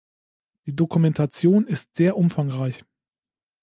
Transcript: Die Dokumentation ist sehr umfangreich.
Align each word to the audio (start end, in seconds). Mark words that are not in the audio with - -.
Die 0.65 0.75
Dokumentation 0.75 1.67
ist 1.67 1.95
sehr 1.95 2.17
umfangreich. 2.17 2.85